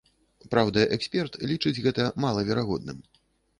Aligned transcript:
Праўда, 0.55 0.85
эксперт 0.97 1.37
лічыць 1.53 1.81
гэта 1.85 2.09
малаверагодным. 2.27 3.07